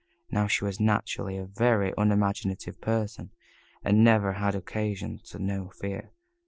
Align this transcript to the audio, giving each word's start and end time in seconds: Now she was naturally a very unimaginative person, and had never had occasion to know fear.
Now 0.31 0.47
she 0.47 0.65
was 0.65 0.79
naturally 0.79 1.37
a 1.37 1.45
very 1.45 1.93
unimaginative 1.95 2.81
person, 2.81 3.29
and 3.83 3.97
had 3.97 4.03
never 4.03 4.33
had 4.33 4.55
occasion 4.55 5.19
to 5.25 5.37
know 5.37 5.69
fear. 5.79 6.11